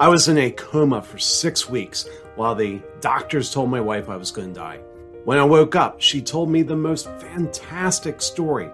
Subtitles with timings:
[0.00, 4.16] I was in a coma for six weeks while the doctors told my wife I
[4.16, 4.78] was going to die.
[5.26, 8.70] When I woke up, she told me the most fantastic story.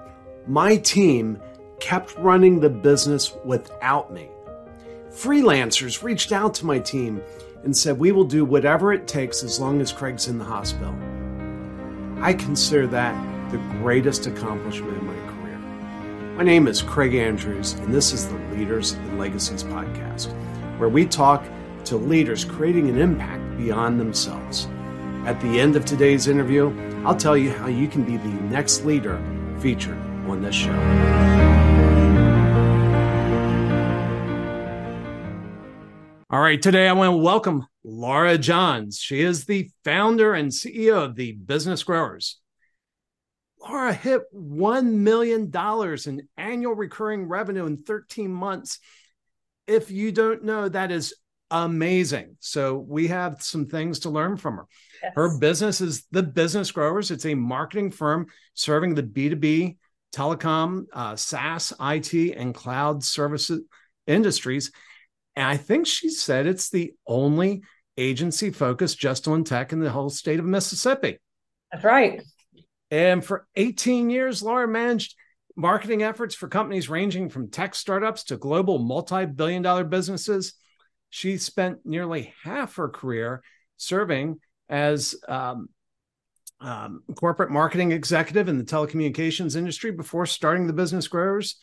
[0.46, 1.42] My team
[1.80, 4.28] kept running the business without me.
[5.10, 7.20] Freelancers reached out to my team
[7.64, 10.94] and said, We will do whatever it takes as long as Craig's in the hospital.
[12.20, 15.58] I consider that the greatest accomplishment in my career.
[16.36, 20.32] My name is Craig Andrews, and this is the Leaders and Legacies podcast,
[20.78, 21.44] where we talk
[21.84, 24.66] to leaders creating an impact beyond themselves.
[25.24, 26.72] At the end of today's interview,
[27.04, 29.20] I'll tell you how you can be the next leader
[29.60, 30.72] featured on this show.
[36.28, 38.98] All right, today I want to welcome Laura Johns.
[38.98, 42.40] She is the founder and CEO of the Business Growers.
[43.60, 45.50] Laura hit $1 million
[46.06, 48.80] in annual recurring revenue in 13 months.
[49.66, 51.14] If you don't know, that is
[51.50, 52.36] amazing.
[52.40, 54.66] So we have some things to learn from her.
[55.02, 55.12] Yes.
[55.14, 57.10] Her business is the Business Growers.
[57.10, 59.76] It's a marketing firm serving the B2B
[60.14, 63.62] telecom, uh, SaaS, IT, and cloud services
[64.06, 64.72] industries.
[65.34, 67.62] And I think she said it's the only
[67.98, 71.18] agency focused just on tech in the whole state of Mississippi.
[71.70, 72.22] That's right.
[72.90, 75.16] And for 18 years, Laura managed
[75.56, 80.54] marketing efforts for companies ranging from tech startups to global multi billion dollar businesses.
[81.10, 83.42] She spent nearly half her career
[83.78, 85.68] serving as um,
[86.60, 91.56] um, corporate marketing executive in the telecommunications industry before starting the Business Growers.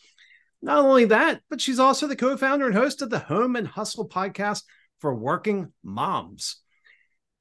[0.62, 3.68] Not only that, but she's also the co founder and host of the Home and
[3.68, 4.62] Hustle podcast
[4.98, 6.56] for working moms.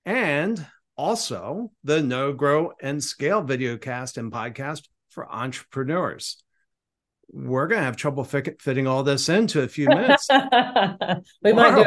[0.06, 0.66] And
[0.98, 6.43] also the No Grow, and Scale videocast and podcast for entrepreneurs.
[7.32, 10.28] We're going to have trouble fit- fitting all this into a few minutes.
[11.42, 11.86] we might do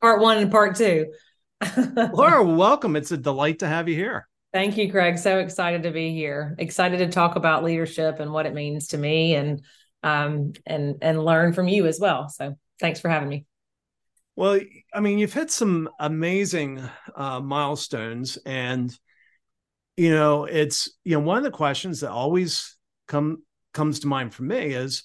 [0.00, 1.12] part one and part two.
[2.12, 2.96] Laura, welcome.
[2.96, 4.28] It's a delight to have you here.
[4.52, 5.18] Thank you, Craig.
[5.18, 6.54] So excited to be here.
[6.58, 9.62] Excited to talk about leadership and what it means to me and
[10.02, 12.28] um and and learn from you as well.
[12.28, 13.44] So thanks for having me.
[14.36, 14.60] Well,
[14.92, 16.82] I mean, you've hit some amazing
[17.14, 18.94] uh, milestones, and
[19.96, 22.76] you know, it's you know one of the questions that always
[23.08, 23.42] come
[23.76, 25.04] comes to mind for me is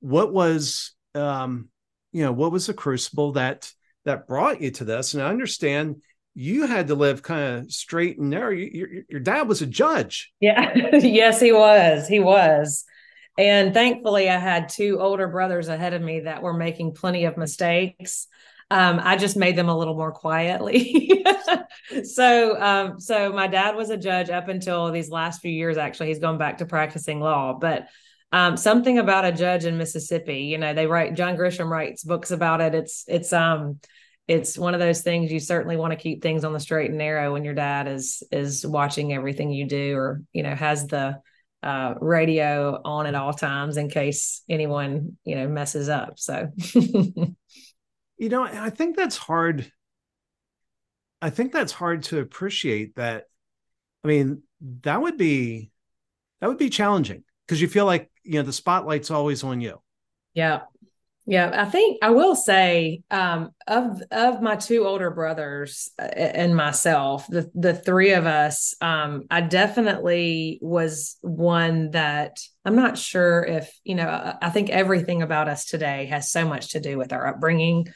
[0.00, 1.68] what was um,
[2.12, 3.70] you know what was the crucible that
[4.04, 5.14] that brought you to this?
[5.14, 6.02] And I understand
[6.34, 8.50] you had to live kind of straight and narrow.
[8.50, 10.32] Your, your dad was a judge.
[10.40, 12.08] Yeah, yes, he was.
[12.08, 12.84] He was.
[13.36, 17.36] And thankfully, I had two older brothers ahead of me that were making plenty of
[17.36, 18.28] mistakes.
[18.70, 21.24] Um, I just made them a little more quietly.
[22.04, 25.76] so, um, so my dad was a judge up until these last few years.
[25.76, 27.88] Actually, he's gone back to practicing law, but
[28.32, 30.42] um, something about a judge in Mississippi.
[30.42, 31.14] You know, they write.
[31.14, 32.74] John Grisham writes books about it.
[32.74, 33.78] It's it's um
[34.26, 36.98] it's one of those things you certainly want to keep things on the straight and
[36.98, 41.20] narrow when your dad is is watching everything you do or you know has the
[41.62, 46.18] uh, radio on at all times in case anyone you know messes up.
[46.18, 46.50] So,
[48.16, 49.70] you know, I think that's hard.
[51.20, 52.96] I think that's hard to appreciate.
[52.96, 53.26] That,
[54.04, 54.42] I mean,
[54.82, 55.70] that would be
[56.40, 59.80] that would be challenging because you feel like you know the spotlight's always on you.
[60.34, 60.62] Yeah,
[61.26, 66.54] yeah, I think I will say um, of of my two older brothers uh, and
[66.54, 73.42] myself, the the three of us, um, I definitely was one that I'm not sure
[73.42, 74.36] if you know.
[74.40, 77.86] I think everything about us today has so much to do with our upbringing,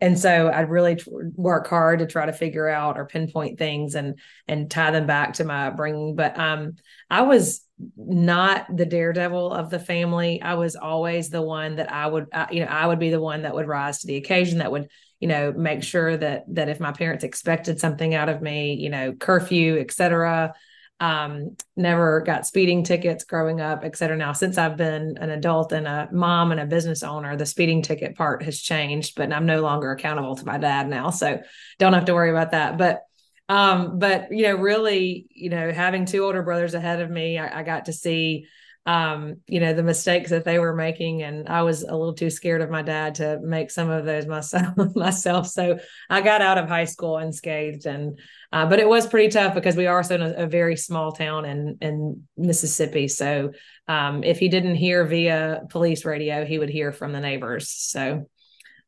[0.00, 3.94] and so I'd really t- work hard to try to figure out or pinpoint things
[3.94, 6.14] and and tie them back to my upbringing.
[6.14, 6.76] But um,
[7.10, 7.62] I was
[7.96, 10.40] not the daredevil of the family.
[10.40, 13.42] I was always the one that I would, you know, I would be the one
[13.42, 14.88] that would rise to the occasion, that would,
[15.20, 18.90] you know, make sure that that if my parents expected something out of me, you
[18.90, 20.54] know, curfew, etc.
[21.00, 24.16] Um, never got speeding tickets growing up, et cetera.
[24.16, 27.82] Now, since I've been an adult and a mom and a business owner, the speeding
[27.82, 31.10] ticket part has changed, but I'm no longer accountable to my dad now.
[31.10, 31.40] So
[31.78, 32.78] don't have to worry about that.
[32.78, 33.02] But
[33.48, 37.60] um, but you know, really, you know, having two older brothers ahead of me, I,
[37.60, 38.46] I got to see
[38.88, 41.22] um, you know, the mistakes that they were making.
[41.22, 44.26] And I was a little too scared of my dad to make some of those
[44.36, 45.46] myself myself.
[45.46, 45.78] So
[46.08, 47.84] I got out of high school unscathed.
[47.84, 48.18] And
[48.52, 51.12] uh, but it was pretty tough because we are also in a, a very small
[51.12, 53.08] town in in Mississippi.
[53.08, 53.52] So
[53.86, 57.70] um, if he didn't hear via police radio, he would hear from the neighbors.
[57.70, 58.28] So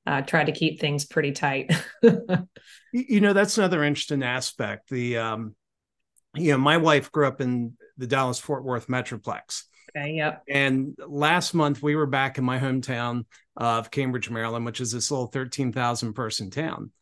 [0.06, 1.72] I tried to keep things pretty tight.
[2.92, 4.88] you know, that's another interesting aspect.
[4.88, 5.54] The um,
[6.34, 9.64] you know, my wife grew up in the Dallas Fort Worth Metroplex.
[9.96, 10.42] Okay, yep.
[10.48, 13.24] And last month we were back in my hometown
[13.56, 16.92] of Cambridge, Maryland, which is this little 13,000 person town.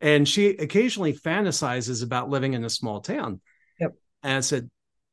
[0.00, 3.40] And she occasionally fantasizes about living in a small town.
[3.80, 3.94] Yep.
[4.22, 4.70] And I said,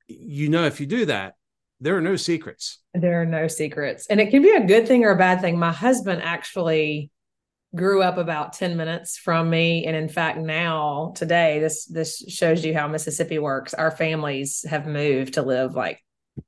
[0.07, 1.33] you know, if you do that,
[1.79, 2.79] there are no secrets.
[2.93, 4.07] There are no secrets.
[4.07, 5.57] And it can be a good thing or a bad thing.
[5.57, 7.11] My husband actually
[7.75, 12.63] grew up about 10 minutes from me and in fact now today this this shows
[12.63, 13.73] you how Mississippi works.
[13.73, 15.99] Our families have moved to live like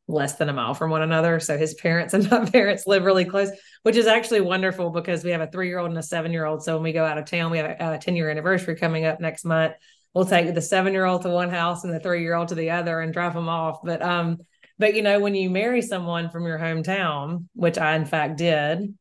[0.07, 1.39] less than a mile from one another.
[1.39, 3.49] So his parents and my parents live really close,
[3.83, 6.45] which is actually wonderful because we have a three year old and a seven year
[6.45, 6.63] old.
[6.63, 9.19] So when we go out of town, we have a 10 year anniversary coming up
[9.19, 9.73] next month.
[10.13, 12.55] We'll take the seven year old to one house and the three year old to
[12.55, 13.79] the other and drop them off.
[13.83, 14.39] But, um,
[14.79, 18.95] but you know, when you marry someone from your hometown, which I in fact did,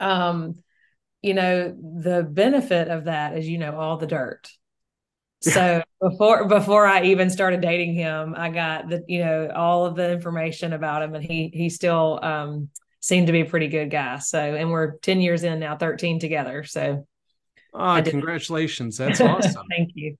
[0.00, 0.62] um,
[1.22, 4.48] you know, the benefit of that is you know all the dirt.
[5.40, 9.94] So before before I even started dating him, I got the you know all of
[9.94, 12.70] the information about him, and he he still um,
[13.00, 14.18] seemed to be a pretty good guy.
[14.18, 16.64] So, and we're ten years in now, thirteen together.
[16.64, 17.06] So,
[17.72, 18.96] oh, congratulations!
[18.98, 19.66] That's awesome.
[19.70, 20.16] Thank you.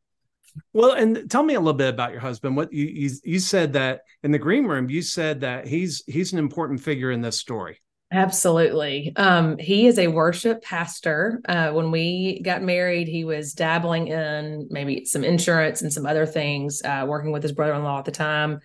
[0.73, 2.57] Well, and tell me a little bit about your husband.
[2.57, 6.33] What you, you you said that in the green room, you said that he's he's
[6.33, 7.81] an important figure in this story.
[8.11, 9.13] Absolutely.
[9.17, 11.43] Um, he is a worship pastor.
[11.47, 16.25] Uh, when we got married, he was dabbling in maybe some insurance and some other
[16.25, 18.61] things, uh, working with his brother in law at the time.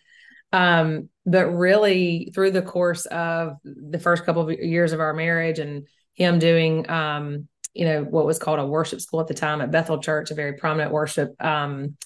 [0.54, 5.60] Um, but really, through the course of the first couple of years of our marriage
[5.60, 9.60] and him doing, um, you know, what was called a worship school at the time
[9.60, 11.98] at Bethel Church, a very prominent worship um,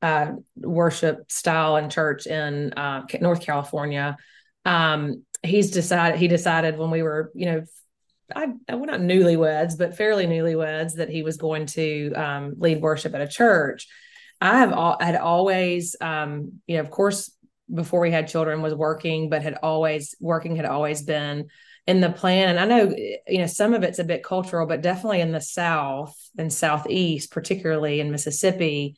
[0.00, 4.16] uh, worship style and church in uh, North California.
[4.64, 7.62] Um, he's decided he decided when we were you know
[8.34, 13.12] I, we're not newlyweds but fairly newlyweds that he was going to um, lead worship
[13.14, 13.88] at a church.
[14.40, 17.30] I have all, had always um, you know of course
[17.72, 21.48] before we had children was working but had always working had always been
[21.86, 22.50] in the plan.
[22.50, 22.94] And i know
[23.26, 27.32] you know some of it's a bit cultural but definitely in the south and southeast
[27.32, 28.96] particularly in mississippi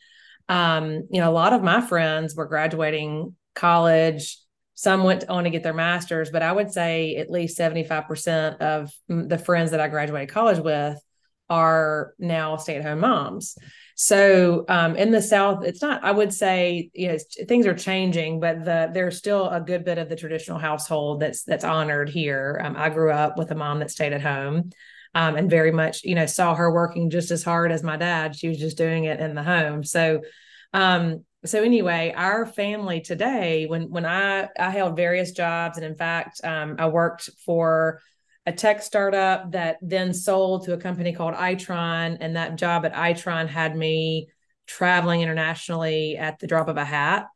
[0.49, 4.39] um, you know a lot of my friends were graduating college
[4.83, 8.91] some went on to get their masters, but I would say at least 75% of
[9.07, 11.01] the friends that I graduated college with
[11.49, 13.57] are now stay at home moms.
[13.95, 18.41] So um, in the South, it's not, I would say, you know, things are changing,
[18.41, 22.61] but the, there's still a good bit of the traditional household that's, that's honored here.
[22.65, 24.71] Um, I grew up with a mom that stayed at home.
[25.15, 28.35] Um, and very much, you know, saw her working just as hard as my dad.
[28.35, 29.85] She was just doing it in the home.
[29.85, 30.23] So,
[30.73, 35.97] um, so anyway, our family today, when when I I held various jobs, and in
[35.97, 38.01] fact, um, I worked for
[38.47, 42.95] a tech startup that then sold to a company called Itron, and that job at
[42.95, 44.29] Itron had me
[44.67, 47.27] traveling internationally at the drop of a hat.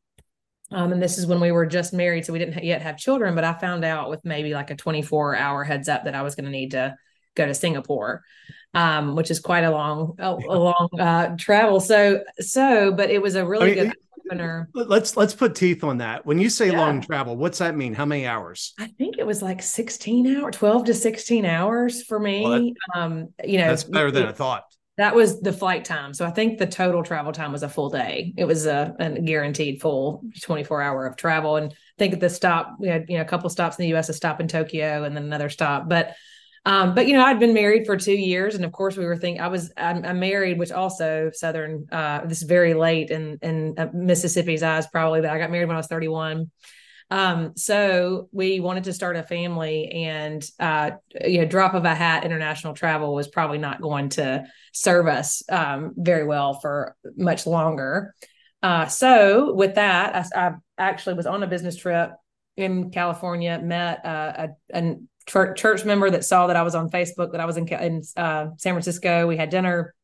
[0.73, 3.35] Um, and this is when we were just married, so we didn't yet have children.
[3.35, 6.35] But I found out with maybe like a 24 hour heads up that I was
[6.37, 6.97] going to need to
[7.35, 8.23] go to Singapore
[8.74, 11.80] um, which is quite a long, a, a long uh, travel.
[11.80, 13.96] So, so, but it was a really I mean, good
[14.26, 14.68] opener.
[14.74, 16.26] Let's let's put teeth on that.
[16.26, 16.78] When you say yeah.
[16.78, 17.94] long travel, what's that mean?
[17.94, 18.74] How many hours?
[18.78, 22.42] I think it was like sixteen hours, twelve to sixteen hours for me.
[22.42, 24.64] Well, that, um, you know, that's better than I thought.
[24.96, 26.14] That was the flight time.
[26.14, 28.32] So I think the total travel time was a full day.
[28.38, 31.56] It was a, a guaranteed full 24 hour of travel.
[31.56, 33.94] And I think at the stop, we had, you know, a couple stops in the
[33.94, 35.86] US, a stop in Tokyo and then another stop.
[35.86, 36.14] But
[36.66, 39.16] um, but you know, I'd been married for two years, and of course, we were
[39.16, 41.87] thinking I was I'm, I'm married, which also Southern.
[41.92, 45.20] Uh, this is very late in in uh, Mississippi's eyes, probably.
[45.20, 46.50] But I got married when I was 31.
[47.08, 50.90] Um, so we wanted to start a family, and uh,
[51.25, 55.44] you know, drop of a hat, international travel was probably not going to serve us
[55.49, 58.12] um, very well for much longer.
[58.61, 62.11] Uh, so with that, I, I, actually was on a business trip
[62.56, 64.96] in California, met uh, a, a
[65.26, 68.49] church member that saw that I was on Facebook that I was in, in uh,
[68.59, 69.26] San Francisco.
[69.26, 69.95] We had dinner.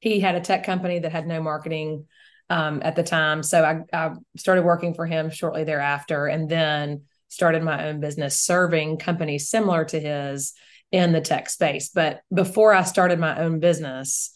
[0.00, 2.06] He had a tech company that had no marketing
[2.50, 7.02] um, at the time, so I, I started working for him shortly thereafter, and then
[7.28, 10.52] started my own business serving companies similar to his
[10.92, 11.90] in the tech space.
[11.90, 14.32] But before I started my own business,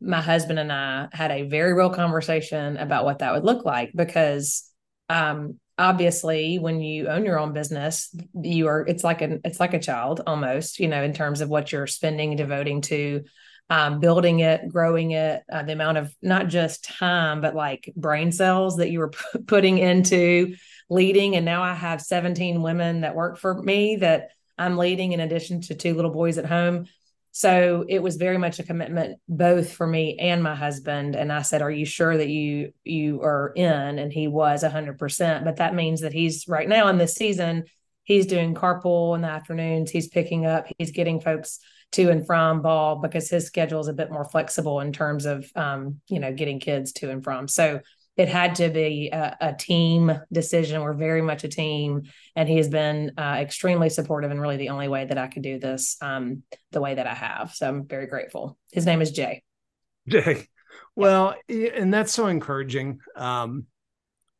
[0.00, 3.90] my husband and I had a very real conversation about what that would look like
[3.94, 4.70] because
[5.08, 9.74] um, obviously when you own your own business you are it's like an it's like
[9.74, 13.24] a child almost you know in terms of what you're spending devoting to
[13.70, 18.32] um, building it growing it uh, the amount of not just time but like brain
[18.32, 20.54] cells that you were p- putting into
[20.90, 21.36] leading.
[21.36, 25.60] And now i have 17 women that work for me that i'm leading in addition
[25.62, 26.86] to two little boys at home
[27.30, 31.42] so it was very much a commitment both for me and my husband and i
[31.42, 35.74] said are you sure that you you are in and he was 100% but that
[35.74, 37.64] means that he's right now in this season
[38.08, 39.90] he's doing carpool in the afternoons.
[39.90, 41.60] He's picking up, he's getting folks
[41.92, 45.46] to and from ball because his schedule is a bit more flexible in terms of,
[45.54, 47.48] um, you know, getting kids to and from.
[47.48, 47.80] So
[48.18, 50.82] it had to be a, a, team decision.
[50.82, 52.02] We're very much a team,
[52.34, 55.44] and he has been uh, extremely supportive and really the only way that I could
[55.44, 57.54] do this um, the way that I have.
[57.54, 58.58] So I'm very grateful.
[58.72, 59.44] His name is Jay.
[60.08, 60.48] Jay.
[60.96, 62.98] Well, and that's so encouraging.
[63.14, 63.66] Um,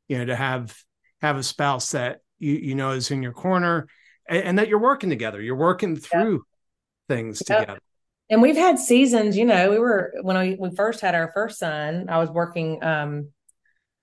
[0.08, 0.76] you know, to have
[1.22, 3.86] have a spouse that you you know is in your corner,
[4.28, 5.40] and, and that you're working together.
[5.40, 6.42] You're working through
[7.08, 7.78] things together.
[8.28, 9.36] And we've had seasons.
[9.36, 12.08] You know, we were when we, we first had our first son.
[12.08, 13.28] I was working um,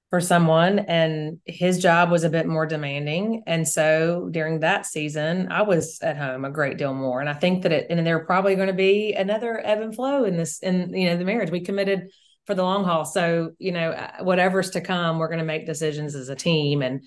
[0.10, 3.44] for someone and his job was a bit more demanding.
[3.48, 7.20] And so during that season i was at home a great deal more.
[7.20, 10.24] And i think that it and there probably going to be another ebb and flow
[10.24, 11.52] in this in you know the marriage.
[11.52, 12.10] We committed
[12.46, 13.06] for the long haul.
[13.06, 16.82] So you know uh, whatever's to come we're going to make decisions as a team.
[16.82, 17.02] And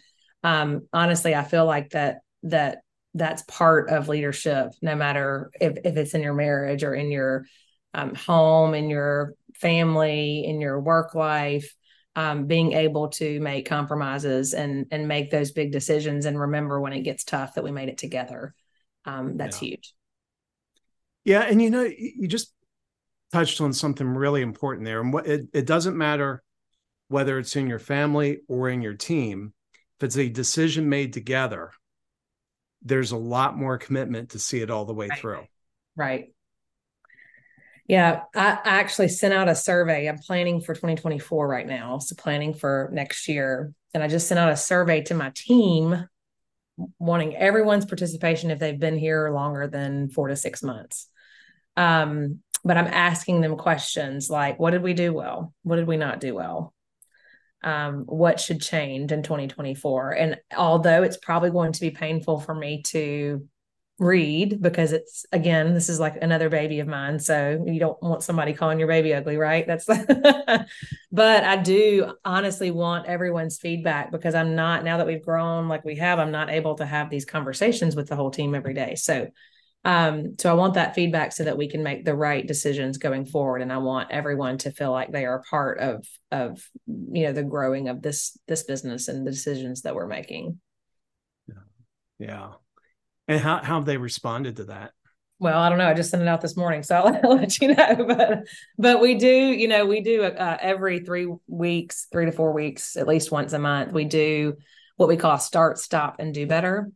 [0.45, 2.78] um honestly i feel like that that
[3.14, 7.45] that's part of leadership no matter if, if it's in your marriage or in your
[7.95, 11.75] um, home in your family in your work life
[12.19, 16.93] um, being able to make compromises and and make those big decisions and remember when
[16.93, 18.57] it gets tough that we made it together
[19.05, 19.69] um, that's yeah.
[19.69, 19.95] huge
[21.25, 22.53] yeah and you know you just
[23.33, 26.43] touched on something really important there and what it, it doesn't matter
[27.07, 29.53] whether it's in your family or in your team
[30.01, 31.71] if it's a decision made together
[32.83, 35.21] there's a lot more commitment to see it all the way right.
[35.21, 35.45] through
[35.95, 36.33] right
[37.88, 40.07] yeah, I, actually sent out a survey.
[40.07, 43.73] I'm planning for 2024 right now, so planning for next year.
[43.95, 46.07] And I just sent out a survey to my team
[46.99, 51.09] wanting everyone's participation if they've been here longer than four to six months.
[51.78, 55.54] Um, but I'm asking them questions like, what did we do well?
[55.62, 56.75] What did we not do well?
[57.64, 60.11] Um, what should change in 2024?
[60.12, 63.49] And although it's probably going to be painful for me to
[63.99, 68.23] read because it's again this is like another baby of mine so you don't want
[68.23, 69.67] somebody calling your baby ugly right?
[69.67, 69.87] That's
[71.12, 75.85] but i do honestly want everyone's feedback because i'm not now that we've grown like
[75.85, 78.95] we have i'm not able to have these conversations with the whole team every day.
[78.95, 79.28] So
[79.85, 83.25] um so i want that feedback so that we can make the right decisions going
[83.25, 87.23] forward and i want everyone to feel like they are a part of of you
[87.25, 90.61] know the growing of this this business and the decisions that we're making.
[91.49, 91.55] Yeah.
[92.19, 92.49] Yeah
[93.28, 94.92] and how, how have they responded to that?
[95.40, 95.88] Well, I don't know.
[95.88, 98.04] I just sent it out this morning, so I'll, let you know.
[98.08, 102.52] But but we do, you know, we do uh, every three weeks, three to four
[102.52, 103.92] weeks, at least once a month.
[103.92, 104.56] We do
[104.97, 106.90] what we call start, stop, and do better.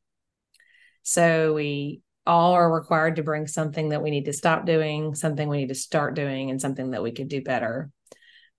[1.04, 5.48] So we all are required to bring something that we need to stop doing, something
[5.48, 7.90] we need to start doing, and something that we could do better.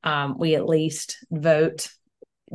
[0.03, 1.89] Um, we at least vote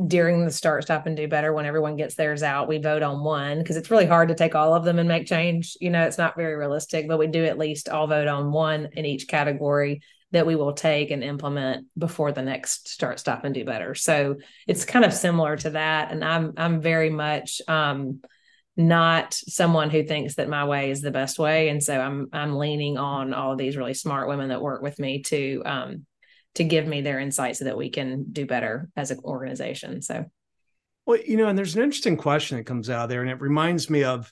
[0.07, 3.23] during the start stop and do better when everyone gets theirs out we vote on
[3.23, 6.05] one because it's really hard to take all of them and make change you know
[6.05, 9.27] it's not very realistic but we do at least all vote on one in each
[9.27, 10.01] category
[10.31, 13.95] that we will take and implement before the next start stop and do better.
[13.95, 14.35] So
[14.67, 18.21] it's kind of similar to that and i'm i'm very much um
[18.77, 22.55] not someone who thinks that my way is the best way and so i'm i'm
[22.55, 26.05] leaning on all of these really smart women that work with me to um
[26.55, 30.01] to give me their insight so that we can do better as an organization.
[30.01, 30.25] So,
[31.05, 33.89] well, you know, and there's an interesting question that comes out there, and it reminds
[33.89, 34.31] me of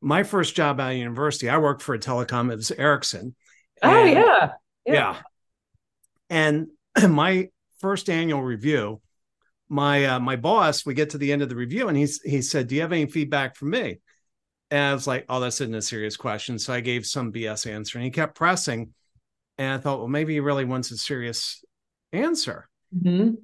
[0.00, 1.48] my first job out of university.
[1.48, 3.34] I worked for a telecom, it was Ericsson.
[3.82, 4.50] Oh, yeah.
[4.86, 4.92] yeah.
[4.94, 5.16] Yeah.
[6.30, 6.68] And
[7.08, 7.48] my
[7.80, 9.00] first annual review,
[9.68, 12.42] my uh, my boss, we get to the end of the review, and he's he
[12.42, 13.98] said, "Do you have any feedback from me?"
[14.70, 17.70] And I was like, "Oh, that's isn't a serious question." So I gave some BS
[17.70, 18.92] answer, and he kept pressing.
[19.58, 21.64] And I thought, well, maybe he really wants a serious
[22.12, 22.68] answer.
[22.94, 23.34] Mm-hmm.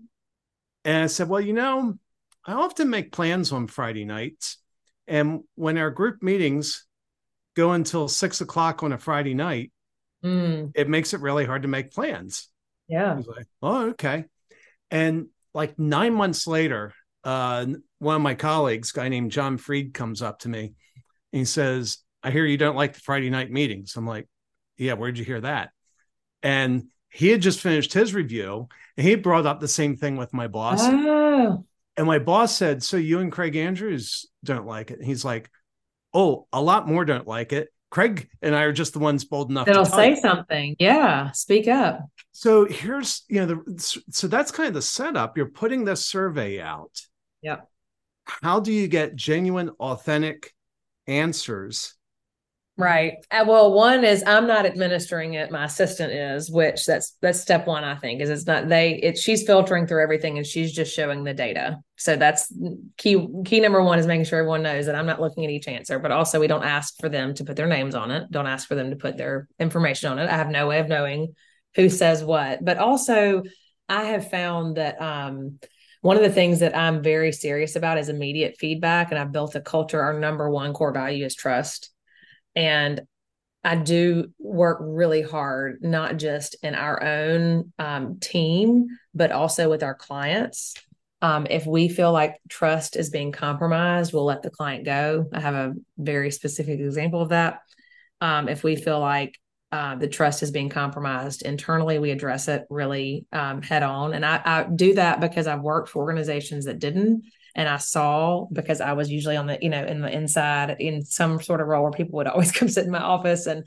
[0.85, 1.99] And I said, well, you know,
[2.45, 4.57] I often make plans on Friday nights.
[5.07, 6.87] And when our group meetings
[7.55, 9.73] go until six o'clock on a Friday night,
[10.25, 10.73] mm.
[10.75, 12.49] it makes it really hard to make plans.
[12.89, 13.15] Yeah.
[13.15, 14.25] like, oh, okay.
[14.91, 16.93] And like nine months later,
[17.25, 17.67] uh,
[17.99, 20.75] one of my colleagues, guy named John Freed, comes up to me.
[21.33, 23.95] And he says, I hear you don't like the Friday night meetings.
[23.97, 24.29] I'm like,
[24.77, 25.71] yeah, where'd you hear that?
[26.43, 30.33] And he had just finished his review and he brought up the same thing with
[30.33, 30.81] my boss.
[30.83, 31.65] Oh.
[31.97, 34.99] And my boss said, So you and Craig Andrews don't like it?
[34.99, 35.51] And he's like,
[36.15, 37.69] Oh, a lot more don't like it.
[37.91, 40.77] Craig and I are just the ones bold enough that'll say something.
[40.79, 42.09] Yeah, speak up.
[42.31, 45.37] So here's, you know, the, so that's kind of the setup.
[45.37, 46.93] You're putting this survey out.
[47.43, 47.63] Yeah.
[48.25, 50.55] How do you get genuine, authentic
[51.09, 51.95] answers
[52.81, 53.17] Right.
[53.31, 55.51] Uh, well, one is I'm not administering it.
[55.51, 57.85] My assistant is, which that's that's step one.
[57.85, 58.95] I think is it's not they.
[58.95, 61.77] It she's filtering through everything and she's just showing the data.
[61.97, 62.51] So that's
[62.97, 63.29] key.
[63.45, 65.99] Key number one is making sure everyone knows that I'm not looking at each answer,
[65.99, 68.31] but also we don't ask for them to put their names on it.
[68.31, 70.31] Don't ask for them to put their information on it.
[70.31, 71.35] I have no way of knowing
[71.75, 72.65] who says what.
[72.65, 73.43] But also,
[73.91, 75.59] I have found that um,
[76.01, 79.55] one of the things that I'm very serious about is immediate feedback, and I've built
[79.55, 80.01] a culture.
[80.01, 81.91] Our number one core value is trust
[82.61, 83.01] and
[83.65, 89.83] I do work really hard, not just in our own um, team, but also with
[89.83, 90.75] our clients.
[91.23, 95.27] Um, if we feel like trust is being compromised, we'll let the client go.
[95.33, 97.61] I have a very specific example of that.
[98.21, 99.39] Um, if we feel like
[99.73, 104.13] uh, the trust is being compromised internally, we address it really um, head on.
[104.13, 108.47] And I, I do that because I've worked for organizations that didn't and I saw
[108.53, 111.67] because I was usually on the, you know, in the inside in some sort of
[111.67, 113.67] role where people would always come sit in my office and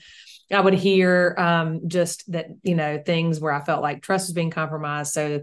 [0.51, 4.33] I would hear um, just that, you know, things where I felt like trust was
[4.33, 5.13] being compromised.
[5.13, 5.41] So,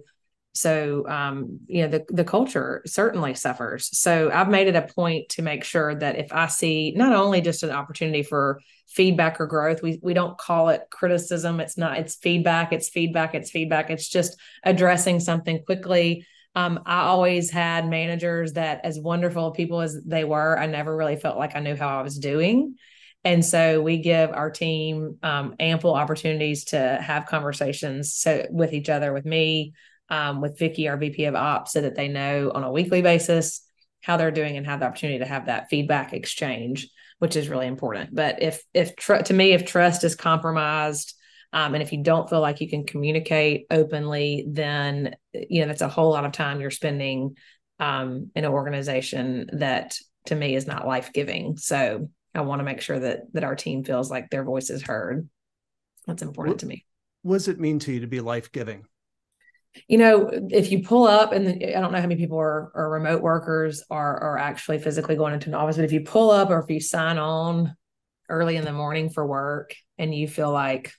[0.52, 3.96] so um, you know, the the culture certainly suffers.
[3.96, 7.40] So I've made it a point to make sure that if I see not only
[7.40, 11.60] just an opportunity for feedback or growth, we we don't call it criticism.
[11.60, 11.98] It's not.
[11.98, 12.72] It's feedback.
[12.72, 13.34] It's feedback.
[13.34, 13.90] It's feedback.
[13.90, 20.00] It's just addressing something quickly um, I always had managers that, as wonderful people as
[20.04, 22.76] they were, I never really felt like I knew how I was doing.
[23.22, 28.88] And so we give our team um, ample opportunities to have conversations so with each
[28.88, 29.74] other, with me,
[30.08, 33.64] um, with Vicky, our VP of Ops, so that they know on a weekly basis
[34.02, 36.88] how they're doing and have the opportunity to have that feedback exchange,
[37.18, 38.14] which is really important.
[38.14, 41.14] But if if tr- to me, if trust is compromised,
[41.52, 45.82] um, and if you don't feel like you can communicate openly, then you know that's
[45.82, 47.36] a whole lot of time you're spending
[47.78, 51.56] um, in an organization that to me is not life giving.
[51.56, 54.82] So I want to make sure that that our team feels like their voice is
[54.82, 55.28] heard.
[56.06, 56.84] That's important what, to me.
[57.22, 58.84] What does it mean to you to be life giving?
[59.86, 62.90] You know, if you pull up, and I don't know how many people are, are
[62.90, 66.50] remote workers or are actually physically going into an office, but if you pull up
[66.50, 67.76] or if you sign on
[68.28, 70.92] early in the morning for work and you feel like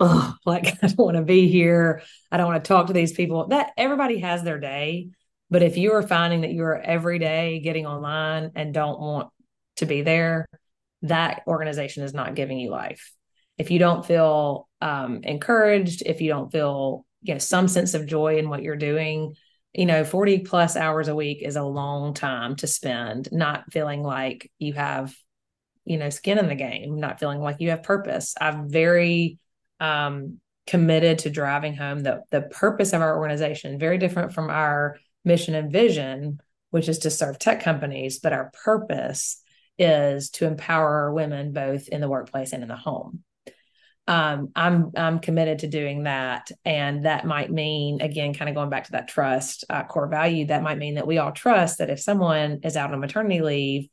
[0.00, 2.02] oh, like I don't want to be here.
[2.30, 3.48] I don't want to talk to these people.
[3.48, 5.08] That everybody has their day.
[5.48, 9.28] But if you are finding that you're every day getting online and don't want
[9.76, 10.48] to be there,
[11.02, 13.12] that organization is not giving you life.
[13.56, 18.06] If you don't feel um, encouraged, if you don't feel you know some sense of
[18.06, 19.34] joy in what you're doing,
[19.72, 24.02] you know, 40 plus hours a week is a long time to spend not feeling
[24.02, 25.14] like you have,
[25.84, 28.34] you know, skin in the game, not feeling like you have purpose.
[28.40, 29.38] I've very
[29.80, 33.78] um, committed to driving home the the purpose of our organization.
[33.78, 38.50] Very different from our mission and vision, which is to serve tech companies, but our
[38.64, 39.42] purpose
[39.78, 43.22] is to empower women both in the workplace and in the home.
[44.08, 48.70] Um, I'm I'm committed to doing that, and that might mean again, kind of going
[48.70, 50.46] back to that trust uh, core value.
[50.46, 53.88] That might mean that we all trust that if someone is out on maternity leave,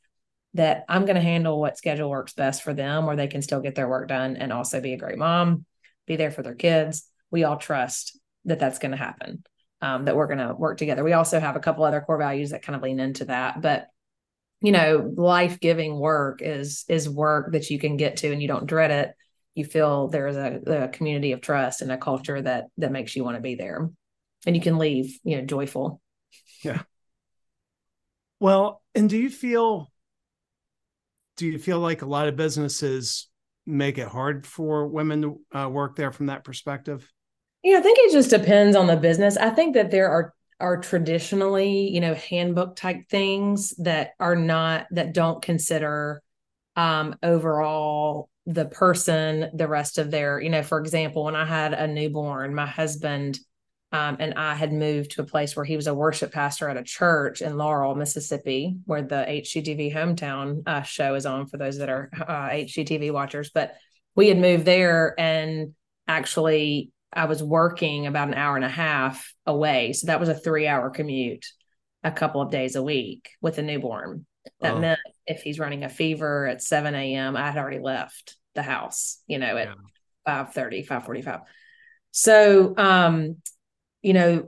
[0.53, 3.59] that I'm going to handle what schedule works best for them, or they can still
[3.59, 5.65] get their work done and also be a great mom
[6.05, 7.07] be there for their kids.
[7.31, 9.43] We all trust that that's going to happen,
[9.81, 11.03] um, that we're going to work together.
[11.03, 13.61] We also have a couple other core values that kind of lean into that.
[13.61, 13.87] But
[14.61, 18.47] you know, life giving work is is work that you can get to and you
[18.47, 19.13] don't dread it.
[19.55, 23.25] You feel there's a, a community of trust and a culture that that makes you
[23.25, 23.89] want to be there,
[24.47, 26.01] and you can leave you know joyful.
[26.63, 26.83] Yeah.
[28.39, 29.91] Well, and do you feel
[31.35, 33.27] do you feel like a lot of businesses
[33.65, 37.09] make it hard for women to uh, work there from that perspective?
[37.63, 39.37] Yeah, I think it just depends on the business.
[39.37, 44.87] I think that there are are traditionally, you know, handbook type things that are not
[44.91, 46.21] that don't consider
[46.75, 51.73] um overall the person, the rest of their, you know, for example, when I had
[51.73, 53.39] a newborn, my husband
[53.93, 56.77] um, and I had moved to a place where he was a worship pastor at
[56.77, 61.77] a church in Laurel, Mississippi, where the HGTV hometown uh, show is on for those
[61.77, 63.51] that are uh, HGTV watchers.
[63.53, 63.75] But
[64.15, 65.75] we had moved there, and
[66.07, 69.93] actually, I was working about an hour and a half away.
[69.93, 71.45] So that was a three hour commute
[72.03, 74.25] a couple of days a week with a newborn.
[74.59, 74.79] That oh.
[74.79, 79.21] meant if he's running a fever at 7 a.m., I had already left the house,
[79.27, 79.73] you know, at yeah.
[80.25, 81.39] 5 30, 5 45.
[82.09, 83.37] So, um,
[84.03, 84.45] you know,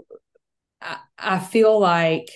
[0.81, 2.29] I, I feel like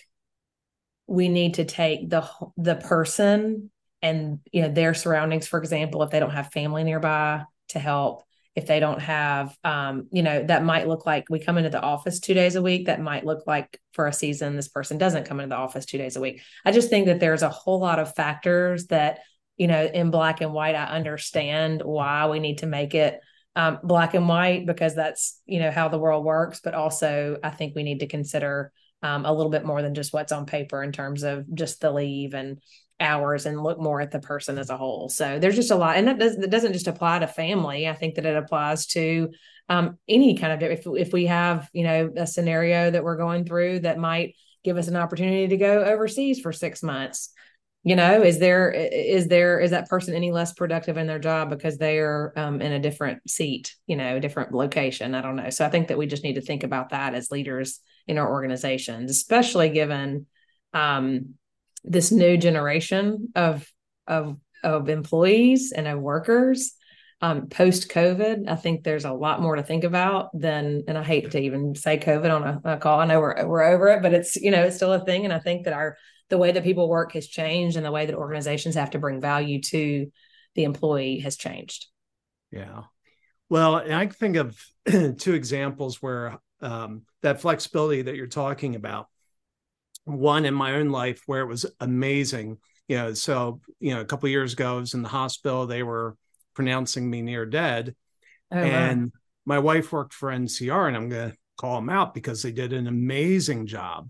[1.05, 2.27] we need to take the
[2.57, 3.69] the person
[4.01, 8.23] and you know their surroundings for example if they don't have family nearby to help
[8.55, 11.81] if they don't have um, you know that might look like we come into the
[11.81, 15.25] office two days a week that might look like for a season this person doesn't
[15.25, 17.79] come into the office two days a week i just think that there's a whole
[17.79, 19.19] lot of factors that
[19.59, 20.73] you know, in black and white.
[20.73, 23.19] I understand why we need to make it
[23.55, 26.61] um, black and white because that's, you know, how the world works.
[26.63, 30.13] But also, I think we need to consider um, a little bit more than just
[30.13, 32.59] what's on paper in terms of just the leave and
[32.99, 35.09] hours and look more at the person as a whole.
[35.09, 37.87] So there's just a lot, and that, does, that doesn't just apply to family.
[37.87, 39.29] I think that it applies to
[39.69, 43.45] um, any kind of if if we have you know a scenario that we're going
[43.45, 47.29] through that might give us an opportunity to go overseas for six months
[47.89, 51.49] you know is there is there is that person any less productive in their job
[51.49, 55.15] because they are um, in a different seat you know a different location?
[55.15, 55.49] I don't know.
[55.49, 58.29] So i think that we just need to think about that as leaders in our
[58.29, 60.27] organizations especially given
[60.73, 61.33] um,
[61.83, 63.67] this new generation of
[64.05, 66.73] of of employees and of workers.
[67.21, 71.03] Um, post COVID, I think there's a lot more to think about than, and I
[71.03, 73.01] hate to even say COVID on a, a, call.
[73.01, 75.33] I know we're we're over it, but it's you know it's still a thing, and
[75.33, 75.97] I think that our
[76.29, 79.19] the way that people work has changed, and the way that organizations have to bring
[79.21, 80.11] value to
[80.55, 81.87] the employee has changed.
[82.51, 82.83] Yeah,
[83.49, 84.57] well, I think of
[85.17, 89.07] two examples where um, that flexibility that you're talking about.
[90.05, 92.57] One in my own life where it was amazing.
[92.87, 95.67] You know, so you know, a couple years ago, I was in the hospital.
[95.67, 96.15] They were
[96.55, 97.95] pronouncing me near dead.
[98.51, 99.09] Oh, and wow.
[99.45, 102.73] my wife worked for NCR, and I'm going to call them out because they did
[102.73, 104.09] an amazing job.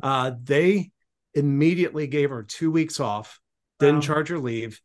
[0.00, 0.91] Uh, they
[1.34, 3.40] immediately gave her two weeks off,
[3.78, 4.80] didn't charge her leave,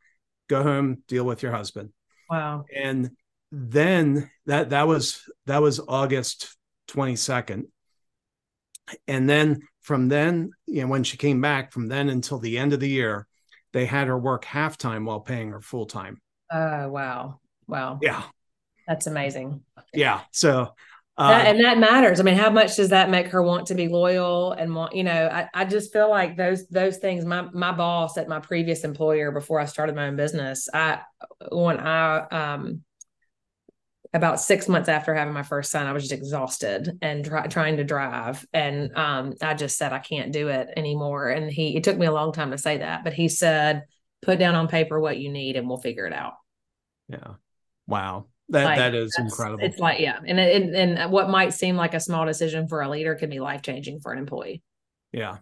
[0.47, 1.91] go home, deal with your husband.
[2.29, 2.65] Wow.
[2.75, 3.11] And
[3.51, 6.55] then that that was that was August
[6.89, 7.65] 22nd.
[9.07, 12.73] And then from then, you know, when she came back, from then until the end
[12.73, 13.27] of the year,
[13.73, 16.21] they had her work half time while paying her full time.
[16.51, 17.39] Oh, wow.
[17.67, 17.99] Wow.
[18.01, 18.23] Yeah.
[18.87, 19.61] That's amazing.
[19.93, 20.21] Yeah.
[20.31, 20.73] So,
[21.17, 22.19] that, and that matters.
[22.19, 25.03] I mean, how much does that make her want to be loyal and want, you
[25.03, 28.83] know, I, I just feel like those, those things, my, my boss at my previous
[28.83, 30.99] employer before I started my own business, I,
[31.51, 32.83] when I, um,
[34.13, 37.77] about six months after having my first son, I was just exhausted and try, trying
[37.77, 38.45] to drive.
[38.53, 41.29] And um, I just said, I can't do it anymore.
[41.29, 43.83] And he, it took me a long time to say that, but he said,
[44.21, 46.33] put down on paper what you need and we'll figure it out.
[47.09, 47.33] Yeah.
[47.85, 48.27] Wow.
[48.49, 49.63] That like, that is incredible.
[49.63, 52.89] It's like yeah, and, and and what might seem like a small decision for a
[52.89, 54.63] leader can be life changing for an employee.
[55.11, 55.37] Yeah.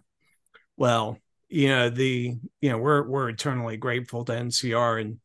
[0.76, 5.20] Well, you know the you know we're we're eternally grateful to NCR and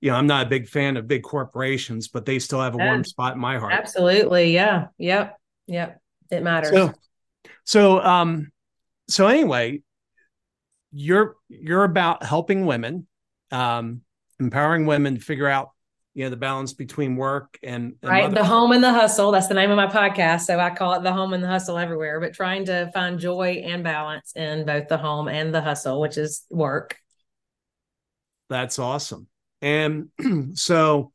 [0.00, 2.78] you know I'm not a big fan of big corporations, but they still have a
[2.78, 3.72] warm spot in my heart.
[3.72, 4.54] Absolutely.
[4.54, 4.88] Yeah.
[4.98, 5.36] Yep.
[5.66, 6.00] Yep.
[6.30, 6.70] It matters.
[6.70, 6.92] So,
[7.64, 8.52] so um
[9.08, 9.82] so anyway,
[10.92, 13.06] you're you're about helping women,
[13.50, 14.02] um,
[14.40, 15.70] empowering women to figure out
[16.14, 18.30] you know the balance between work and, and right.
[18.32, 19.32] the home and the hustle.
[19.32, 20.42] That's the name of my podcast.
[20.42, 23.62] So i call it the home and the hustle everywhere but trying to find joy
[23.64, 26.96] and balance in both the home and the hustle which is work.
[28.48, 29.26] That's awesome.
[29.60, 30.08] And
[30.54, 31.12] so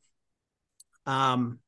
[1.05, 1.59] um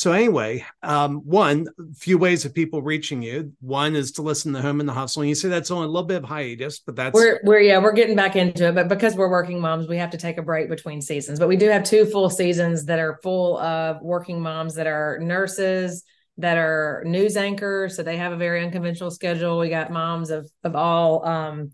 [0.00, 3.52] so anyway, um, one few ways of people reaching you.
[3.60, 5.20] One is to listen to Home and the Hustle.
[5.20, 7.78] And you say that's on a little bit of hiatus, but that's we're we're yeah
[7.78, 8.74] we're getting back into it.
[8.74, 11.38] But because we're working moms, we have to take a break between seasons.
[11.38, 15.18] But we do have two full seasons that are full of working moms that are
[15.18, 16.02] nurses,
[16.38, 19.58] that are news anchors, so they have a very unconventional schedule.
[19.58, 21.72] We got moms of of all um,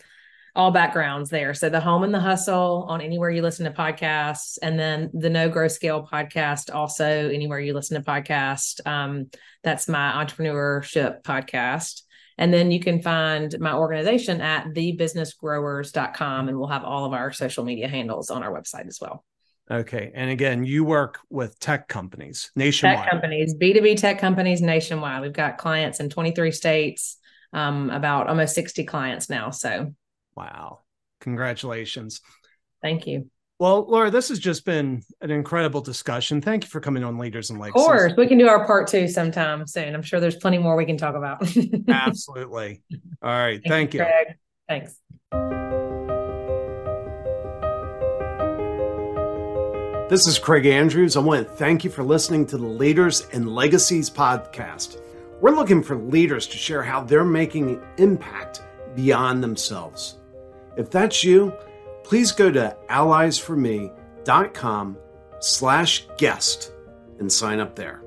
[0.56, 1.54] all backgrounds there.
[1.54, 5.30] So the home and the hustle on anywhere you listen to podcasts, and then the
[5.30, 8.84] No Grow Scale podcast also anywhere you listen to podcasts.
[8.86, 9.30] Um,
[9.62, 12.02] that's my entrepreneurship podcast.
[12.38, 17.32] And then you can find my organization at thebusinessgrowers.com, and we'll have all of our
[17.32, 19.24] social media handles on our website as well.
[19.70, 20.12] Okay.
[20.14, 22.98] And again, you work with tech companies nationwide.
[22.98, 25.22] Tech companies, B2B tech companies nationwide.
[25.22, 27.18] We've got clients in 23 states,
[27.52, 29.50] um, about almost 60 clients now.
[29.50, 29.92] So
[30.36, 30.80] Wow.
[31.20, 32.20] Congratulations.
[32.82, 33.30] Thank you.
[33.58, 36.42] Well, Laura, this has just been an incredible discussion.
[36.42, 37.74] Thank you for coming on Leaders and Lakes.
[37.74, 39.94] Of course, we can do our part two sometime soon.
[39.94, 41.42] I'm sure there's plenty more we can talk about.
[41.88, 42.82] Absolutely.
[43.22, 43.62] All right.
[43.66, 44.00] Thank, Thank you.
[44.00, 44.36] Craig.
[44.68, 45.00] Thanks.
[50.10, 51.16] This is Craig Andrews.
[51.16, 55.00] I want to thank you for listening to the Leaders and Legacies podcast.
[55.40, 58.62] We're looking for leaders to share how they're making impact
[58.94, 60.18] beyond themselves.
[60.76, 61.52] If that's you,
[62.04, 64.98] please go to allies4me.com
[65.40, 66.72] slash guest
[67.18, 68.02] and sign up there.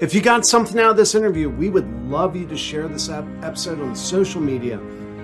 [0.00, 3.08] If you got something out of this interview, we would love you to share this
[3.08, 4.80] episode on social media.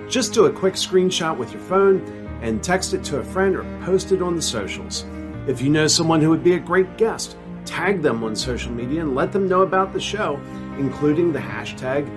[0.09, 2.01] Just do a quick screenshot with your phone
[2.41, 5.05] and text it to a friend or post it on the socials.
[5.47, 9.01] If you know someone who would be a great guest, tag them on social media
[9.01, 10.39] and let them know about the show,
[10.77, 12.07] including the hashtag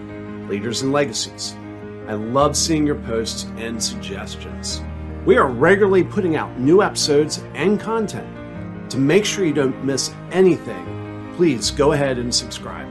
[0.48, 1.56] Leaders and Legacies.
[2.08, 4.82] I love seeing your posts and suggestions.
[5.24, 8.28] We are regularly putting out new episodes and content.
[8.90, 12.88] To make sure you don't miss anything, please go ahead and subscribe.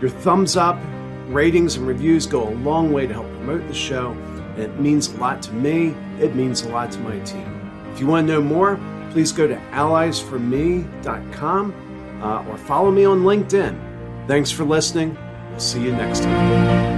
[0.00, 0.80] Your thumbs up,
[1.28, 5.06] ratings, and reviews go a long way to help promote the show, and it means
[5.08, 5.94] a lot to me.
[6.20, 7.52] It means a lot to my team.
[7.92, 13.22] If you want to know more, please go to allies4me.com uh, or follow me on
[13.22, 14.26] LinkedIn.
[14.26, 15.16] Thanks for listening.
[15.50, 16.95] We'll see you next time.